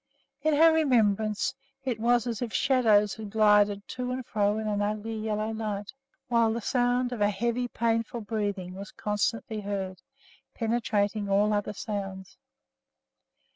In 0.41 0.55
her 0.55 0.73
remembrance 0.73 1.53
it 1.85 1.99
was 1.99 2.25
as 2.25 2.41
if 2.41 2.51
shadows 2.51 3.13
had 3.13 3.29
glided 3.29 3.87
to 3.89 4.11
and 4.11 4.25
fro 4.25 4.57
in 4.57 4.65
an 4.67 4.81
ugly 4.81 5.15
yellow 5.15 5.51
light, 5.53 5.93
while 6.27 6.51
the 6.51 6.59
sound 6.59 7.11
of 7.13 7.21
a 7.21 7.29
heavy, 7.29 7.67
painful 7.67 8.21
breathing 8.21 8.73
was 8.73 8.91
constantly 8.91 9.61
heard, 9.61 10.01
penetrating 10.55 11.29
all 11.29 11.53
other 11.53 11.73
sounds. 11.73 12.35